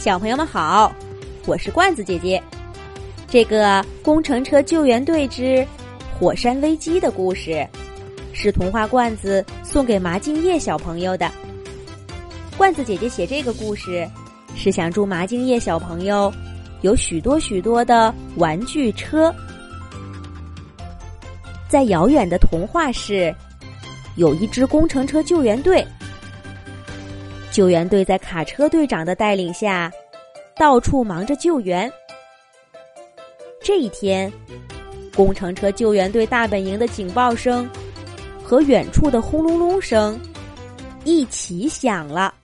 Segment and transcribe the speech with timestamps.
[0.00, 0.90] 小朋友们好，
[1.46, 2.42] 我是罐子姐姐。
[3.28, 5.62] 这个工程车救援队之
[6.18, 7.68] 火山危机的故事，
[8.32, 11.30] 是童话罐子送给麻静叶小朋友的。
[12.56, 14.08] 罐子姐姐写这个故事，
[14.56, 16.32] 是想祝麻静叶小朋友
[16.80, 19.30] 有许多许多的玩具车。
[21.68, 23.34] 在遥远的童话市，
[24.16, 25.86] 有一支工程车救援队。
[27.50, 29.90] 救援队在卡车队长的带领下，
[30.54, 31.92] 到处忙着救援。
[33.60, 34.32] 这一天，
[35.14, 37.68] 工程车救援队大本营的警报声
[38.42, 40.18] 和远处的轰隆隆声
[41.04, 42.34] 一起响了。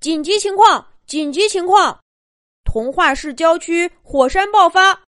[0.00, 0.84] 紧急情况！
[1.06, 1.98] 紧急情况！
[2.64, 5.00] 童话市郊区火山爆发，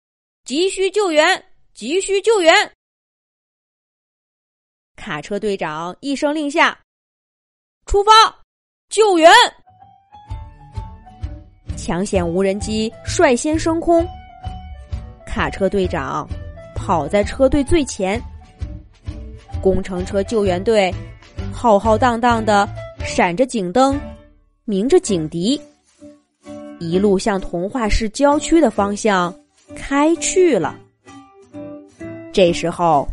[0.44, 1.44] 急需救援！
[1.74, 2.72] 急需救援！
[4.96, 6.78] 卡车队长一声令下。
[7.90, 8.12] 出发，
[8.88, 9.28] 救援！
[11.76, 14.06] 抢险无人机率先升空，
[15.26, 16.24] 卡车队长
[16.72, 18.22] 跑在车队最前，
[19.60, 20.94] 工程车救援队
[21.52, 22.68] 浩浩荡荡的
[23.04, 24.00] 闪着警灯，
[24.64, 25.60] 鸣着警笛，
[26.78, 29.34] 一路向童话市郊区的方向
[29.74, 30.78] 开去了。
[32.32, 33.04] 这时候，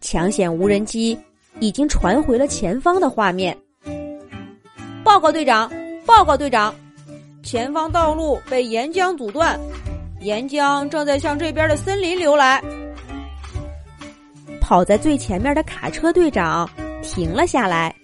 [0.00, 1.18] 抢险无人机
[1.58, 3.58] 已经传回了前方的画面。
[5.04, 5.70] 报告队长，
[6.06, 6.74] 报告队长，
[7.42, 9.58] 前方道路被岩浆阻断，
[10.20, 12.62] 岩浆正在向这边的森林流来。
[14.60, 16.68] 跑在最前面的卡车队长
[17.02, 17.94] 停了下来，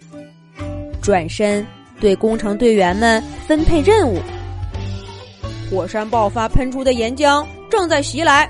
[1.01, 1.65] 转身
[2.01, 4.19] 对工程队员们分配任务。
[5.71, 8.49] 火山爆发喷出的岩浆正在袭来，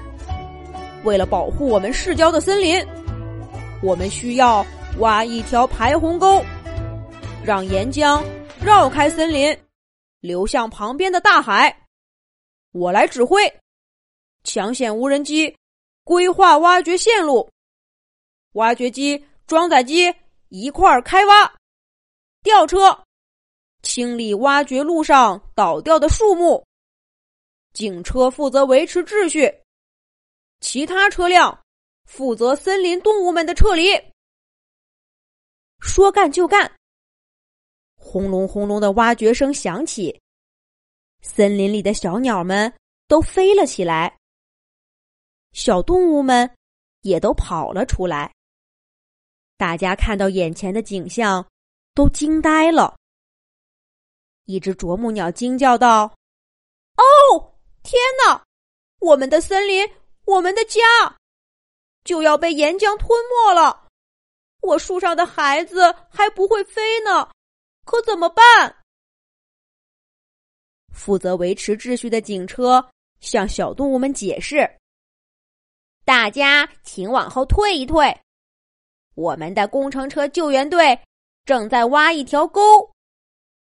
[1.05, 2.83] 为了保护我们市郊的森林，
[3.83, 4.65] 我们需要
[4.99, 6.43] 挖一条排洪沟，
[7.45, 8.23] 让岩浆。
[8.61, 9.57] 绕开森林，
[10.21, 11.87] 流向旁边的大海。
[12.73, 13.41] 我来指挥，
[14.43, 15.57] 抢险无人机
[16.05, 17.49] 规划挖掘线路，
[18.53, 20.13] 挖掘机、装载机
[20.49, 21.55] 一块儿开挖，
[22.43, 23.05] 吊车
[23.83, 26.67] 清理挖掘路上倒掉的树木，
[27.73, 29.63] 警车负责维持秩序，
[30.61, 31.65] 其他车辆
[32.05, 33.93] 负责森林动物们的撤离。
[35.81, 36.78] 说干就干。
[38.11, 40.19] 轰隆轰隆的挖掘声响起，
[41.21, 42.73] 森林里的小鸟们
[43.07, 44.17] 都飞了起来，
[45.53, 46.51] 小动物们
[47.03, 48.33] 也都跑了出来。
[49.59, 51.47] 大家看到眼前的景象，
[51.93, 52.97] 都惊呆了。
[54.47, 56.07] 一只啄木鸟惊叫道
[56.97, 57.05] ：“哦，
[57.83, 58.43] 天哪！
[59.01, 59.87] 我们的森林，
[60.25, 60.81] 我们的家，
[62.05, 63.87] 就要被岩浆吞没了！
[64.63, 67.29] 我树上的孩子还不会飞呢。”
[67.89, 68.45] 可怎么办？
[70.93, 72.87] 负责维持秩序的警车
[73.19, 74.71] 向小动物们解释
[76.05, 78.15] ：“大家请往后退一退，
[79.15, 81.01] 我们的工程车救援队
[81.47, 82.61] 正在挖一条沟，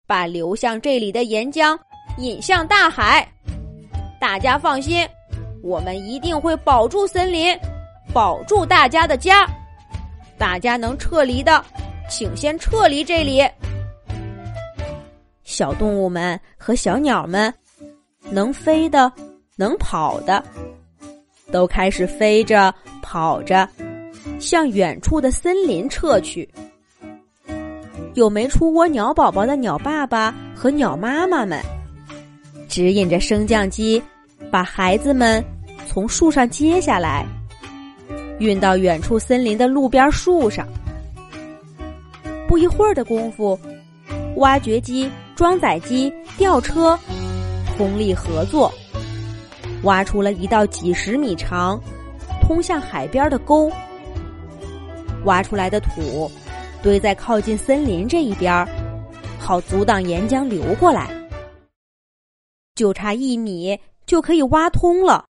[0.06, 1.78] 把流向这里的岩浆
[2.18, 3.26] 引向大海。
[4.20, 5.08] 大家放心，
[5.62, 7.58] 我们一定会保住森林，
[8.12, 9.46] 保住大家的家。
[10.36, 11.64] 大家能撤离的，
[12.10, 13.40] 请先撤离这里。”
[15.52, 17.52] 小动物们和小鸟们，
[18.30, 19.12] 能飞的、
[19.54, 20.42] 能跑的，
[21.52, 23.68] 都开始飞着、跑着，
[24.40, 26.48] 向远处的森林撤去。
[28.14, 31.62] 有没出窝鸟宝宝的鸟爸爸和鸟妈妈们，
[32.66, 34.02] 指引着升降机，
[34.50, 35.44] 把孩子们
[35.86, 37.26] 从树上接下来，
[38.38, 40.66] 运到远处森林的路边树上。
[42.48, 43.58] 不一会儿的功夫，
[44.36, 45.10] 挖掘机。
[45.42, 46.08] 装载机、
[46.38, 46.96] 吊车
[47.76, 48.72] 通力合作，
[49.82, 51.82] 挖出了一道几十米长、
[52.40, 53.68] 通向海边的沟。
[55.24, 56.30] 挖出来的土
[56.80, 58.64] 堆在靠近森林这一边，
[59.36, 61.10] 好阻挡岩浆流过来。
[62.76, 65.24] 就差一米就可以挖通了。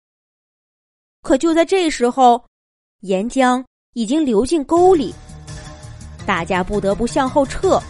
[1.22, 2.44] 可就在这时候，
[3.02, 5.14] 岩浆已经流进沟里，
[6.26, 7.80] 大家不得不向后撤。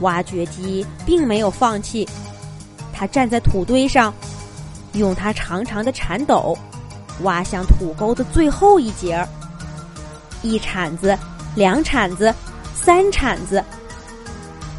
[0.00, 2.08] 挖掘机并没有放弃，
[2.92, 4.12] 它站在土堆上，
[4.94, 6.56] 用它长长的铲斗
[7.22, 9.28] 挖向土沟的最后一节儿。
[10.42, 11.18] 一铲子，
[11.54, 12.32] 两铲子，
[12.74, 13.64] 三铲子，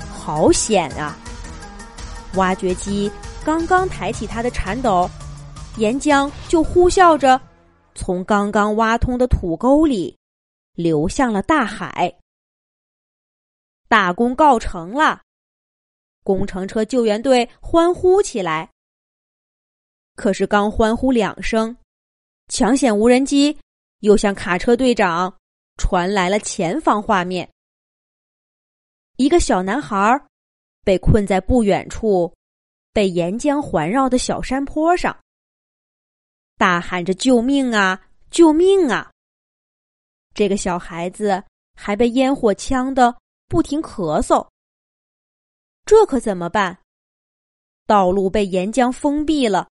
[0.09, 1.17] 好险啊！
[2.35, 3.11] 挖掘机
[3.43, 5.09] 刚刚抬起它的铲斗，
[5.77, 7.39] 岩浆就呼啸着
[7.95, 10.15] 从刚刚挖通的土沟里
[10.75, 12.13] 流向了大海。
[13.87, 15.21] 大功告成了，
[16.23, 18.69] 工程车救援队欢呼起来。
[20.15, 21.77] 可是刚欢呼两声，
[22.47, 23.57] 抢险无人机
[23.99, 25.33] 又向卡车队长
[25.77, 27.49] 传来了前方画面：
[29.15, 29.97] 一个小男孩
[30.83, 32.33] 被困在不远处
[32.91, 35.15] 被岩浆环绕的小山坡上，
[36.57, 39.11] 大喊着“救命啊，救命啊！”
[40.33, 41.43] 这个小孩子
[41.75, 43.15] 还被烟火呛得
[43.47, 44.47] 不停咳嗽。
[45.85, 46.77] 这可怎么办？
[47.85, 49.69] 道路被岩浆封闭了，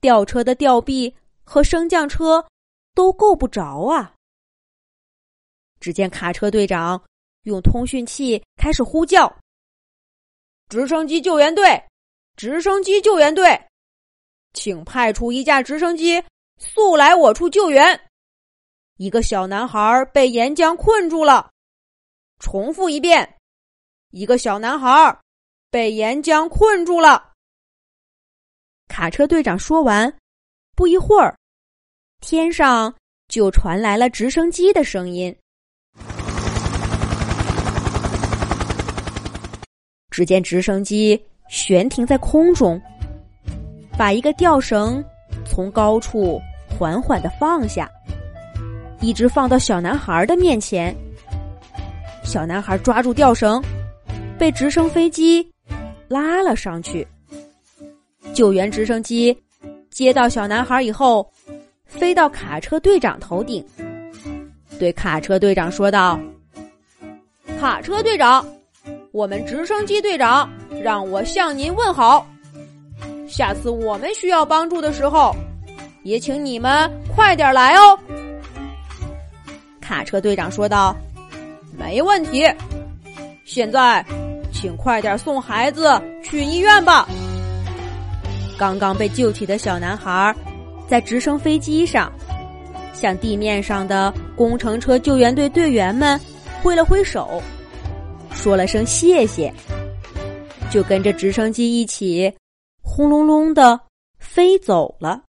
[0.00, 2.46] 吊车的吊臂和升降车
[2.94, 4.14] 都够不着啊！
[5.80, 7.02] 只见卡车队长
[7.44, 9.34] 用通讯器开始呼叫
[10.68, 11.82] ：“直升机救援队，
[12.36, 13.58] 直升机救援队，
[14.52, 16.22] 请派出一架直升机
[16.58, 17.98] 速来我处救援。
[18.98, 21.50] 一个小男孩被岩浆困住了。
[22.44, 23.26] 重复一遍。”
[24.12, 25.18] 一个小男孩
[25.70, 27.32] 被岩浆困住了。
[28.86, 30.14] 卡车队长说完，
[30.76, 31.34] 不一会儿，
[32.20, 32.94] 天上
[33.28, 35.34] 就传来了直升机的声音。
[40.10, 42.80] 只见直升机悬停在空中，
[43.98, 45.02] 把一个吊绳
[45.44, 47.90] 从高处缓缓的放下，
[49.00, 50.94] 一直放到小男孩的面前。
[52.24, 53.62] 小男孩抓住吊绳。
[54.36, 55.48] 被直升飞机
[56.08, 57.06] 拉了上去。
[58.34, 59.36] 救援直升机
[59.90, 61.24] 接到小男孩以后，
[61.86, 63.64] 飞到卡车队长头顶，
[64.76, 66.18] 对卡车队长说道
[67.60, 68.44] ：“卡车队长，
[69.12, 70.50] 我们直升机队长
[70.82, 72.26] 让我向您问好。
[73.28, 75.32] 下次我们需要帮助的时候，
[76.02, 77.96] 也请你们快点来哦。”
[79.80, 80.94] 卡车队长说道
[81.78, 82.44] ：“没问题。
[83.44, 84.04] 现在。”
[84.56, 87.06] 请快点送孩子去医院吧！
[88.56, 90.34] 刚刚被救起的小男孩，
[90.88, 92.10] 在直升飞机上，
[92.94, 96.18] 向地面上的工程车救援队队员们
[96.62, 97.42] 挥了挥手，
[98.32, 99.52] 说了声谢谢，
[100.70, 102.32] 就跟着直升机一起
[102.80, 103.78] 轰隆隆的
[104.18, 105.20] 飞走了。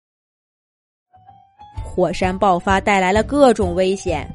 [1.82, 4.28] 火山爆发带来了各种危险，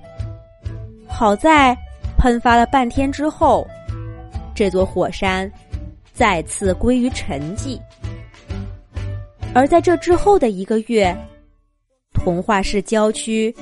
[1.08, 1.78] 好在
[2.20, 3.68] 喷发了半天之后。
[4.54, 5.50] 这座火山
[6.14, 7.80] 再次归于沉寂，
[9.54, 11.16] 而在这之后的一个月，
[12.14, 13.56] 童话市郊区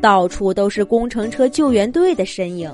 [0.00, 2.72] 到处都是工程车救援队的身影。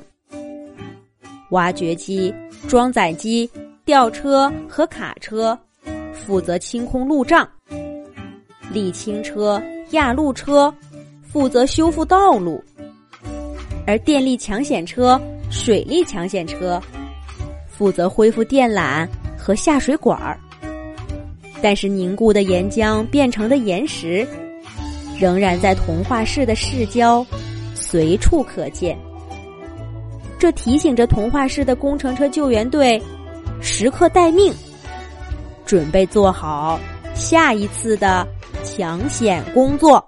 [1.53, 2.35] 挖掘机、
[2.69, 3.51] 装载机、
[3.87, 5.59] 吊车和卡车
[6.13, 7.49] 负责清空路障，
[8.71, 9.63] 沥青车、
[9.93, 10.75] 压路车
[11.23, 12.63] 负责修复道路，
[13.87, 15.21] 而电力抢险车、
[15.51, 16.81] 水利抢险车。
[17.67, 19.05] 负责恢复电缆
[19.37, 20.39] 和下水管儿，
[21.61, 24.25] 但是凝固的岩浆变成的岩石，
[25.19, 27.27] 仍然在童话市的市郊
[27.75, 28.97] 随处可见。
[30.39, 33.03] 这提醒着童话市的工程车救援队
[33.61, 34.55] 时刻待命，
[35.67, 36.79] 准备做好
[37.15, 38.25] 下一次的
[38.63, 40.05] 抢险工作。